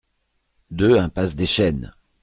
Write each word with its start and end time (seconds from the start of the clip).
deux 0.71 0.97
iMPASSE 0.97 1.35
DES 1.35 1.45
CHENES 1.45 1.91